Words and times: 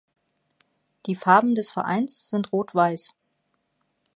Die 1.05 1.13
Farben 1.13 1.53
des 1.53 1.69
Vereins 1.69 2.27
sind 2.31 2.51
rot-weiß. 2.51 3.13